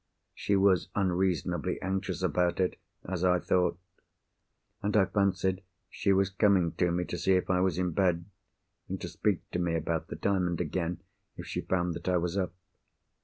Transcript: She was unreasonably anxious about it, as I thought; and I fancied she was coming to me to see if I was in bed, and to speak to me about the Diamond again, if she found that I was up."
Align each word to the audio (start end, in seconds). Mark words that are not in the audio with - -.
She 0.33 0.55
was 0.55 0.89
unreasonably 0.95 1.79
anxious 1.79 2.23
about 2.23 2.59
it, 2.59 2.79
as 3.07 3.23
I 3.23 3.37
thought; 3.37 3.77
and 4.81 4.97
I 4.97 5.05
fancied 5.05 5.61
she 5.91 6.11
was 6.11 6.31
coming 6.31 6.71
to 6.77 6.89
me 6.89 7.05
to 7.05 7.19
see 7.19 7.33
if 7.33 7.51
I 7.51 7.61
was 7.61 7.77
in 7.77 7.91
bed, 7.91 8.25
and 8.89 8.99
to 8.99 9.07
speak 9.07 9.47
to 9.51 9.59
me 9.59 9.75
about 9.75 10.07
the 10.07 10.15
Diamond 10.15 10.59
again, 10.59 11.03
if 11.37 11.45
she 11.45 11.61
found 11.61 11.93
that 11.93 12.09
I 12.09 12.17
was 12.17 12.35
up." 12.35 12.51